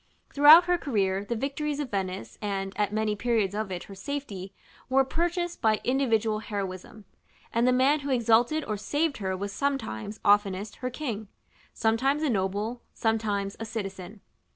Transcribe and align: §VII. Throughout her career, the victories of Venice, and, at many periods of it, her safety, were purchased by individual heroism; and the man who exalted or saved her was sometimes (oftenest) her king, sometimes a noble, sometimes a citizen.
§VII. 0.03 0.33
Throughout 0.33 0.63
her 0.63 0.79
career, 0.79 1.23
the 1.23 1.35
victories 1.35 1.79
of 1.79 1.91
Venice, 1.91 2.39
and, 2.41 2.73
at 2.75 2.91
many 2.91 3.15
periods 3.15 3.53
of 3.53 3.71
it, 3.71 3.83
her 3.83 3.93
safety, 3.93 4.51
were 4.89 5.05
purchased 5.05 5.61
by 5.61 5.79
individual 5.83 6.39
heroism; 6.39 7.05
and 7.53 7.67
the 7.67 7.71
man 7.71 7.99
who 7.99 8.09
exalted 8.09 8.65
or 8.65 8.77
saved 8.77 9.17
her 9.17 9.37
was 9.37 9.53
sometimes 9.53 10.19
(oftenest) 10.25 10.77
her 10.77 10.89
king, 10.89 11.27
sometimes 11.71 12.23
a 12.23 12.31
noble, 12.31 12.81
sometimes 12.95 13.55
a 13.59 13.65
citizen. 13.65 14.21